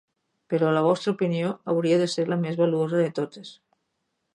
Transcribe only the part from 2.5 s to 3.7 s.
valuosa de totes.